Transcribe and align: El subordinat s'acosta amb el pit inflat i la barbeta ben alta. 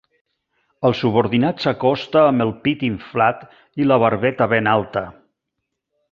El 0.87 0.95
subordinat 0.99 1.59
s'acosta 1.65 2.23
amb 2.31 2.45
el 2.47 2.53
pit 2.65 2.83
inflat 2.89 3.43
i 3.85 3.91
la 3.91 3.99
barbeta 4.05 4.49
ben 4.55 4.71
alta. 4.77 5.05